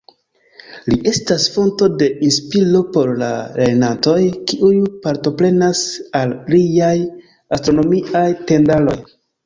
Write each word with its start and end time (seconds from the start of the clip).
Li 0.93 0.95
estas 1.11 1.45
fonto 1.57 1.89
de 2.03 2.07
inspiro 2.29 2.81
por 2.97 3.13
la 3.21 3.29
lernantoj, 3.59 4.17
kiuj 4.49 4.75
partoprenas 5.07 5.85
al 6.25 6.37
liaj 6.57 6.95
Astronomiaj 7.61 8.29
Tendaroj. 8.51 9.03